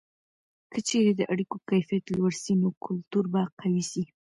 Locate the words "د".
1.15-1.21